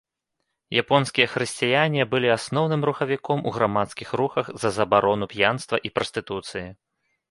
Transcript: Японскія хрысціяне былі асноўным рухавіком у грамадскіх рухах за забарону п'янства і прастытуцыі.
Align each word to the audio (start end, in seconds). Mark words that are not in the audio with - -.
Японскія 0.81 1.27
хрысціяне 1.33 2.07
былі 2.15 2.33
асноўным 2.37 2.81
рухавіком 2.91 3.39
у 3.51 3.55
грамадскіх 3.61 4.09
рухах 4.23 4.53
за 4.65 4.69
забарону 4.83 5.25
п'янства 5.37 5.77
і 5.89 5.97
прастытуцыі. 6.01 6.71